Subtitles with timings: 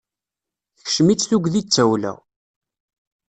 [0.77, 2.13] Tekcem-itt tudgi d tawla.